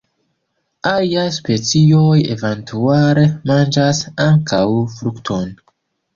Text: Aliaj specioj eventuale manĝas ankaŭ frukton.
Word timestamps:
Aliaj 0.91 1.25
specioj 1.35 2.15
eventuale 2.37 3.27
manĝas 3.53 4.01
ankaŭ 4.27 4.65
frukton. 4.97 5.55